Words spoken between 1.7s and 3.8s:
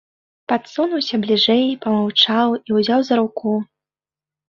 памаўчаў і ўзяў за руку.